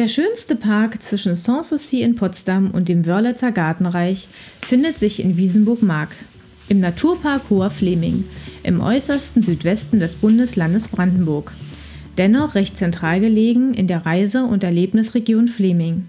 Der 0.00 0.08
schönste 0.08 0.56
Park 0.56 1.02
zwischen 1.02 1.34
Sanssouci 1.34 2.00
in 2.00 2.14
Potsdam 2.14 2.70
und 2.70 2.88
dem 2.88 3.04
Wörlitzer 3.04 3.52
Gartenreich 3.52 4.28
findet 4.62 4.98
sich 4.98 5.22
in 5.22 5.36
Wiesenburg-Mark, 5.36 6.08
im 6.70 6.80
Naturpark 6.80 7.42
Hoher 7.50 7.68
Fleming, 7.68 8.24
im 8.62 8.80
äußersten 8.80 9.42
Südwesten 9.42 10.00
des 10.00 10.14
Bundeslandes 10.14 10.88
Brandenburg. 10.88 11.52
Dennoch 12.16 12.54
recht 12.54 12.78
zentral 12.78 13.20
gelegen 13.20 13.74
in 13.74 13.88
der 13.88 14.06
Reise- 14.06 14.44
und 14.44 14.64
Erlebnisregion 14.64 15.48
Fleming. 15.48 16.06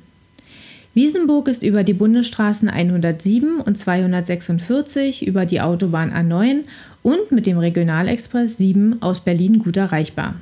Wiesenburg 0.94 1.50
ist 1.50 1.62
über 1.62 1.84
die 1.84 1.92
Bundesstraßen 1.92 2.70
107 2.70 3.60
und 3.60 3.78
246 3.78 5.28
über 5.28 5.46
die 5.46 5.60
Autobahn 5.60 6.14
A9 6.14 6.60
und 7.04 7.34
mit 7.34 7.46
dem 7.46 7.58
Regionalexpress 7.58 8.56
7 8.56 9.02
aus 9.02 9.20
Berlin 9.20 9.60
gut 9.60 9.76
erreichbar. 9.76 10.36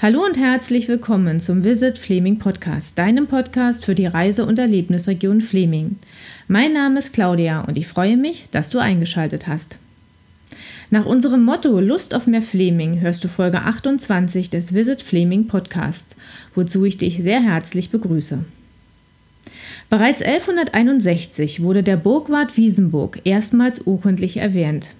Hallo 0.00 0.24
und 0.24 0.38
herzlich 0.38 0.86
willkommen 0.86 1.40
zum 1.40 1.64
Visit 1.64 1.98
Fleming 1.98 2.38
Podcast, 2.38 2.96
deinem 2.96 3.26
Podcast 3.26 3.84
für 3.84 3.96
die 3.96 4.06
Reise- 4.06 4.46
und 4.46 4.56
Erlebnisregion 4.56 5.40
Fleming. 5.40 5.96
Mein 6.46 6.72
Name 6.72 7.00
ist 7.00 7.12
Claudia 7.12 7.62
und 7.62 7.76
ich 7.76 7.88
freue 7.88 8.16
mich, 8.16 8.44
dass 8.52 8.70
du 8.70 8.78
eingeschaltet 8.78 9.48
hast. 9.48 9.76
Nach 10.90 11.04
unserem 11.04 11.44
Motto 11.44 11.80
Lust 11.80 12.14
auf 12.14 12.28
mehr 12.28 12.42
Fleming 12.42 13.00
hörst 13.00 13.24
du 13.24 13.28
Folge 13.28 13.62
28 13.62 14.50
des 14.50 14.72
Visit 14.72 15.02
Fleming 15.02 15.48
Podcasts, 15.48 16.14
wozu 16.54 16.84
ich 16.84 16.96
dich 16.98 17.20
sehr 17.20 17.42
herzlich 17.42 17.90
begrüße. 17.90 18.44
Bereits 19.90 20.22
1161 20.22 21.60
wurde 21.60 21.82
der 21.82 21.96
Burgwart 21.96 22.56
Wiesenburg 22.56 23.18
erstmals 23.24 23.80
urkundlich 23.84 24.36
erwähnt. 24.36 24.90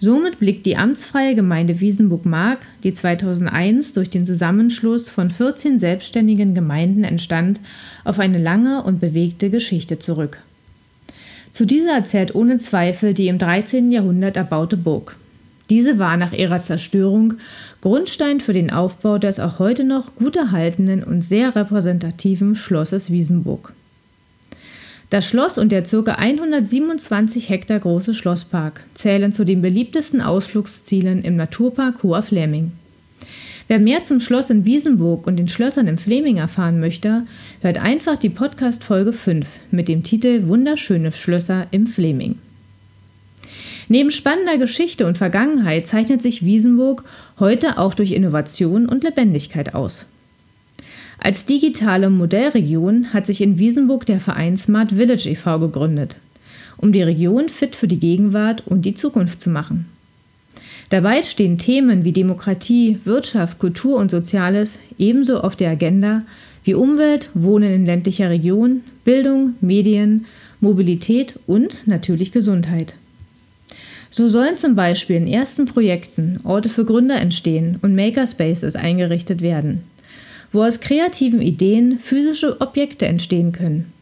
Somit 0.00 0.38
blickt 0.38 0.64
die 0.64 0.76
amtsfreie 0.76 1.34
Gemeinde 1.34 1.80
Wiesenburg-Mark, 1.80 2.60
die 2.84 2.92
2001 2.92 3.94
durch 3.94 4.10
den 4.10 4.26
Zusammenschluss 4.26 5.08
von 5.08 5.28
14 5.28 5.80
selbstständigen 5.80 6.54
Gemeinden 6.54 7.02
entstand, 7.02 7.60
auf 8.04 8.20
eine 8.20 8.38
lange 8.38 8.84
und 8.84 9.00
bewegte 9.00 9.50
Geschichte 9.50 9.98
zurück. 9.98 10.38
Zu 11.50 11.64
dieser 11.64 12.04
zählt 12.04 12.34
ohne 12.36 12.58
Zweifel 12.58 13.12
die 13.12 13.26
im 13.26 13.38
13. 13.38 13.90
Jahrhundert 13.90 14.36
erbaute 14.36 14.76
Burg. 14.76 15.16
Diese 15.68 15.98
war 15.98 16.16
nach 16.16 16.32
ihrer 16.32 16.62
Zerstörung 16.62 17.34
Grundstein 17.80 18.40
für 18.40 18.52
den 18.52 18.72
Aufbau 18.72 19.18
des 19.18 19.40
auch 19.40 19.58
heute 19.58 19.82
noch 19.82 20.14
gut 20.14 20.36
erhaltenen 20.36 21.02
und 21.02 21.22
sehr 21.22 21.56
repräsentativen 21.56 22.54
Schlosses 22.54 23.10
Wiesenburg. 23.10 23.72
Das 25.10 25.24
Schloss 25.26 25.56
und 25.56 25.72
der 25.72 25.84
ca. 25.84 26.12
127 26.12 27.48
Hektar 27.48 27.78
große 27.78 28.12
Schlosspark 28.12 28.84
zählen 28.94 29.32
zu 29.32 29.44
den 29.44 29.62
beliebtesten 29.62 30.20
Ausflugszielen 30.20 31.22
im 31.22 31.36
Naturpark 31.36 32.02
Hoher 32.02 32.22
Fläming. 32.22 32.72
Wer 33.68 33.78
mehr 33.78 34.04
zum 34.04 34.20
Schloss 34.20 34.50
in 34.50 34.66
Wiesenburg 34.66 35.26
und 35.26 35.36
den 35.36 35.48
Schlössern 35.48 35.88
im 35.88 35.96
Fläming 35.96 36.36
erfahren 36.36 36.78
möchte, 36.78 37.22
hört 37.62 37.78
einfach 37.78 38.18
die 38.18 38.28
Podcast 38.28 38.84
Folge 38.84 39.14
5 39.14 39.46
mit 39.70 39.88
dem 39.88 40.02
Titel 40.02 40.46
Wunderschöne 40.46 41.12
Schlösser 41.12 41.66
im 41.70 41.86
Fläming. 41.86 42.38
Neben 43.88 44.10
spannender 44.10 44.58
Geschichte 44.58 45.06
und 45.06 45.16
Vergangenheit 45.16 45.86
zeichnet 45.86 46.20
sich 46.20 46.44
Wiesenburg 46.44 47.04
heute 47.38 47.78
auch 47.78 47.94
durch 47.94 48.12
Innovation 48.12 48.86
und 48.86 49.04
Lebendigkeit 49.04 49.74
aus. 49.74 50.06
Als 51.20 51.44
digitale 51.44 52.10
Modellregion 52.10 53.12
hat 53.12 53.26
sich 53.26 53.40
in 53.40 53.58
Wiesenburg 53.58 54.06
der 54.06 54.20
Verein 54.20 54.56
Smart 54.56 54.92
Village 54.92 55.28
e.V. 55.28 55.58
gegründet, 55.58 56.16
um 56.76 56.92
die 56.92 57.02
Region 57.02 57.48
fit 57.48 57.74
für 57.74 57.88
die 57.88 57.98
Gegenwart 57.98 58.62
und 58.66 58.82
die 58.82 58.94
Zukunft 58.94 59.40
zu 59.40 59.50
machen. 59.50 59.86
Dabei 60.90 61.22
stehen 61.24 61.58
Themen 61.58 62.04
wie 62.04 62.12
Demokratie, 62.12 62.98
Wirtschaft, 63.04 63.58
Kultur 63.58 63.98
und 63.98 64.12
Soziales 64.12 64.78
ebenso 64.96 65.40
auf 65.40 65.56
der 65.56 65.70
Agenda 65.70 66.22
wie 66.62 66.74
Umwelt, 66.74 67.30
Wohnen 67.34 67.74
in 67.74 67.84
ländlicher 67.84 68.30
Region, 68.30 68.82
Bildung, 69.04 69.54
Medien, 69.60 70.26
Mobilität 70.60 71.38
und 71.48 71.86
natürlich 71.86 72.30
Gesundheit. 72.30 72.94
So 74.08 74.28
sollen 74.28 74.56
zum 74.56 74.76
Beispiel 74.76 75.16
in 75.16 75.26
ersten 75.26 75.66
Projekten 75.66 76.40
Orte 76.44 76.68
für 76.68 76.84
Gründer 76.84 77.16
entstehen 77.16 77.78
und 77.82 77.96
Makerspaces 77.96 78.76
eingerichtet 78.76 79.42
werden 79.42 79.82
wo 80.52 80.62
aus 80.62 80.80
kreativen 80.80 81.42
Ideen 81.42 81.98
physische 81.98 82.60
Objekte 82.60 83.06
entstehen 83.06 83.52
können. 83.52 83.92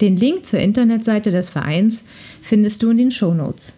Den 0.00 0.16
Link 0.16 0.44
zur 0.44 0.60
Internetseite 0.60 1.30
des 1.30 1.48
Vereins 1.48 2.02
findest 2.42 2.82
du 2.82 2.90
in 2.90 2.98
den 2.98 3.10
Shownotes. 3.10 3.72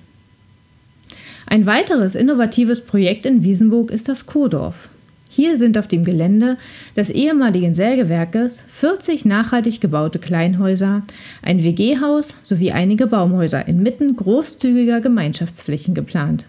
Ein 1.46 1.64
weiteres 1.64 2.14
innovatives 2.14 2.80
Projekt 2.80 3.24
in 3.24 3.42
Wiesenburg 3.42 3.90
ist 3.90 4.08
das 4.08 4.26
Kodorf. 4.26 4.88
Hier 5.30 5.56
sind 5.56 5.78
auf 5.78 5.86
dem 5.86 6.04
Gelände 6.04 6.56
des 6.96 7.10
ehemaligen 7.10 7.74
Sägewerkes 7.74 8.64
40 8.68 9.24
nachhaltig 9.24 9.80
gebaute 9.80 10.18
Kleinhäuser, 10.18 11.02
ein 11.42 11.62
WG-Haus 11.62 12.36
sowie 12.44 12.72
einige 12.72 13.06
Baumhäuser 13.06 13.68
inmitten 13.68 14.16
großzügiger 14.16 15.00
Gemeinschaftsflächen 15.00 15.94
geplant. 15.94 16.46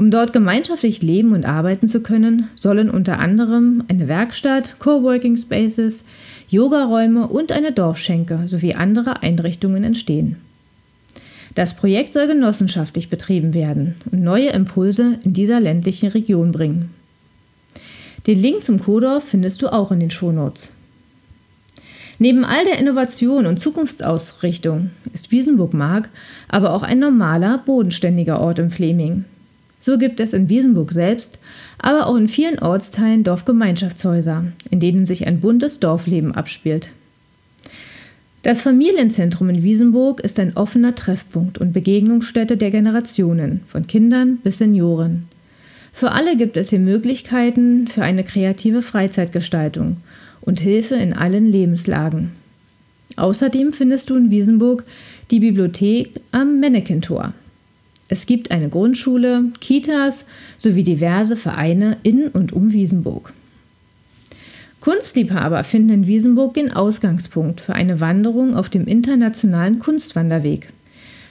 Um 0.00 0.10
dort 0.10 0.32
gemeinschaftlich 0.32 1.02
leben 1.02 1.34
und 1.34 1.44
arbeiten 1.44 1.86
zu 1.86 2.00
können, 2.00 2.48
sollen 2.56 2.88
unter 2.88 3.18
anderem 3.18 3.84
eine 3.88 4.08
Werkstatt, 4.08 4.76
Coworking 4.78 5.36
Spaces, 5.36 6.04
Yogaräume 6.48 7.28
und 7.28 7.52
eine 7.52 7.72
Dorfschenke 7.72 8.44
sowie 8.46 8.72
andere 8.72 9.22
Einrichtungen 9.22 9.84
entstehen. 9.84 10.36
Das 11.54 11.76
Projekt 11.76 12.14
soll 12.14 12.28
genossenschaftlich 12.28 13.10
betrieben 13.10 13.52
werden 13.52 13.96
und 14.10 14.22
neue 14.22 14.48
Impulse 14.48 15.18
in 15.22 15.34
dieser 15.34 15.60
ländlichen 15.60 16.08
Region 16.08 16.50
bringen. 16.50 16.88
Den 18.26 18.40
Link 18.40 18.64
zum 18.64 18.82
Kodorf 18.82 19.24
findest 19.24 19.60
du 19.60 19.70
auch 19.70 19.92
in 19.92 20.00
den 20.00 20.10
Shownotes. 20.10 20.72
Neben 22.18 22.46
all 22.46 22.64
der 22.64 22.78
Innovation 22.78 23.44
und 23.44 23.60
Zukunftsausrichtung 23.60 24.92
ist 25.12 25.30
Wiesenburg-Mark 25.30 26.08
aber 26.48 26.72
auch 26.72 26.84
ein 26.84 27.00
normaler, 27.00 27.58
bodenständiger 27.66 28.40
Ort 28.40 28.58
im 28.60 28.70
Fleming, 28.70 29.26
so 29.80 29.98
gibt 29.98 30.20
es 30.20 30.32
in 30.32 30.48
Wiesenburg 30.48 30.92
selbst, 30.92 31.38
aber 31.78 32.06
auch 32.06 32.16
in 32.16 32.28
vielen 32.28 32.58
Ortsteilen 32.58 33.24
Dorfgemeinschaftshäuser, 33.24 34.44
in 34.70 34.80
denen 34.80 35.06
sich 35.06 35.26
ein 35.26 35.40
buntes 35.40 35.80
Dorfleben 35.80 36.34
abspielt. 36.34 36.90
Das 38.42 38.62
Familienzentrum 38.62 39.50
in 39.50 39.62
Wiesenburg 39.62 40.20
ist 40.20 40.38
ein 40.38 40.56
offener 40.56 40.94
Treffpunkt 40.94 41.58
und 41.58 41.72
Begegnungsstätte 41.72 42.56
der 42.56 42.70
Generationen, 42.70 43.60
von 43.66 43.86
Kindern 43.86 44.38
bis 44.38 44.58
Senioren. 44.58 45.28
Für 45.92 46.12
alle 46.12 46.36
gibt 46.36 46.56
es 46.56 46.70
hier 46.70 46.78
Möglichkeiten 46.78 47.86
für 47.88 48.02
eine 48.02 48.24
kreative 48.24 48.80
Freizeitgestaltung 48.80 49.98
und 50.40 50.60
Hilfe 50.60 50.94
in 50.94 51.12
allen 51.12 51.50
Lebenslagen. 51.50 52.30
Außerdem 53.16 53.72
findest 53.72 54.08
du 54.08 54.16
in 54.16 54.30
Wiesenburg 54.30 54.84
die 55.30 55.40
Bibliothek 55.40 56.20
am 56.32 56.60
Mannequin-Tor. 56.60 57.34
Es 58.12 58.26
gibt 58.26 58.50
eine 58.50 58.68
Grundschule, 58.68 59.44
Kitas 59.60 60.26
sowie 60.56 60.82
diverse 60.82 61.36
Vereine 61.36 61.96
in 62.02 62.26
und 62.26 62.52
um 62.52 62.72
Wiesenburg. 62.72 63.32
Kunstliebhaber 64.80 65.62
finden 65.62 65.90
in 65.90 66.06
Wiesenburg 66.08 66.54
den 66.54 66.72
Ausgangspunkt 66.72 67.60
für 67.60 67.74
eine 67.74 68.00
Wanderung 68.00 68.56
auf 68.56 68.68
dem 68.68 68.88
internationalen 68.88 69.78
Kunstwanderweg, 69.78 70.72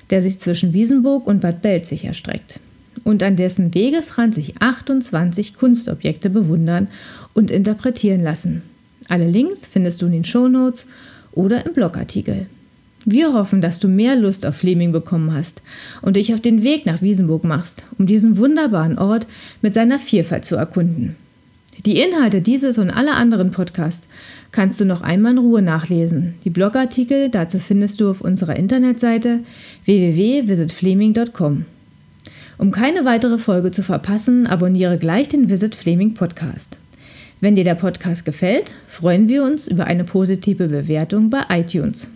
der 0.09 0.21
sich 0.21 0.39
zwischen 0.39 0.71
Wiesenburg 0.71 1.27
und 1.27 1.41
Bad 1.41 1.61
Belzig 1.61 2.05
erstreckt 2.05 2.61
und 3.03 3.23
an 3.23 3.35
dessen 3.35 3.73
Wegesrand 3.73 4.35
sich 4.35 4.61
28 4.61 5.55
Kunstobjekte 5.55 6.29
bewundern 6.29 6.87
und 7.33 7.51
interpretieren 7.51 8.23
lassen. 8.23 8.61
Alle 9.09 9.27
Links 9.27 9.67
findest 9.67 10.01
du 10.01 10.05
in 10.05 10.13
den 10.13 10.23
Shownotes 10.23 10.87
oder 11.33 11.65
im 11.65 11.73
Blogartikel. 11.73 12.45
Wir 13.05 13.33
hoffen, 13.33 13.61
dass 13.61 13.79
du 13.79 13.87
mehr 13.87 14.15
Lust 14.15 14.45
auf 14.45 14.55
Fleming 14.55 14.91
bekommen 14.91 15.33
hast 15.33 15.61
und 16.01 16.15
dich 16.15 16.33
auf 16.33 16.41
den 16.41 16.63
Weg 16.63 16.85
nach 16.85 17.01
Wiesenburg 17.01 17.43
machst, 17.43 17.83
um 17.97 18.05
diesen 18.05 18.37
wunderbaren 18.37 18.97
Ort 18.97 19.25
mit 19.61 19.73
seiner 19.73 19.99
Vielfalt 19.99 20.45
zu 20.45 20.55
erkunden. 20.55 21.15
Die 21.85 22.01
Inhalte 22.01 22.41
dieses 22.41 22.77
und 22.77 22.89
aller 22.89 23.15
anderen 23.15 23.51
Podcasts 23.51 24.05
kannst 24.51 24.81
du 24.81 24.85
noch 24.85 25.01
einmal 25.01 25.33
in 25.33 25.37
Ruhe 25.37 25.61
nachlesen. 25.61 26.33
Die 26.43 26.49
Blogartikel 26.49 27.29
dazu 27.29 27.59
findest 27.59 28.01
du 28.01 28.09
auf 28.09 28.19
unserer 28.19 28.57
Internetseite 28.57 29.39
www.visitfleming.com. 29.85 31.65
Um 32.57 32.71
keine 32.71 33.05
weitere 33.05 33.37
Folge 33.37 33.71
zu 33.71 33.83
verpassen, 33.83 34.45
abonniere 34.45 34.97
gleich 34.97 35.29
den 35.29 35.49
Visit 35.49 35.75
Fleming 35.75 36.13
Podcast. 36.13 36.77
Wenn 37.39 37.55
dir 37.55 37.63
der 37.63 37.75
Podcast 37.75 38.25
gefällt, 38.25 38.73
freuen 38.89 39.29
wir 39.29 39.45
uns 39.45 39.65
über 39.65 39.85
eine 39.85 40.03
positive 40.03 40.67
Bewertung 40.67 41.29
bei 41.29 41.45
iTunes. 41.49 42.09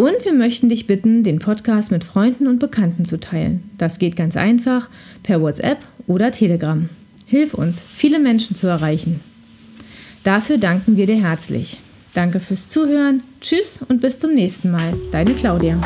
Und 0.00 0.24
wir 0.24 0.32
möchten 0.32 0.70
dich 0.70 0.86
bitten, 0.86 1.24
den 1.24 1.40
Podcast 1.40 1.90
mit 1.90 2.04
Freunden 2.04 2.46
und 2.46 2.58
Bekannten 2.58 3.04
zu 3.04 3.20
teilen. 3.20 3.68
Das 3.76 3.98
geht 3.98 4.16
ganz 4.16 4.34
einfach 4.34 4.88
per 5.22 5.42
WhatsApp 5.42 5.76
oder 6.06 6.32
Telegram. 6.32 6.88
Hilf 7.26 7.52
uns, 7.52 7.82
viele 7.82 8.18
Menschen 8.18 8.56
zu 8.56 8.66
erreichen. 8.66 9.20
Dafür 10.24 10.56
danken 10.56 10.96
wir 10.96 11.04
dir 11.04 11.20
herzlich. 11.22 11.80
Danke 12.14 12.40
fürs 12.40 12.70
Zuhören. 12.70 13.22
Tschüss 13.42 13.80
und 13.90 14.00
bis 14.00 14.18
zum 14.18 14.32
nächsten 14.32 14.70
Mal. 14.70 14.92
Deine 15.12 15.34
Claudia. 15.34 15.78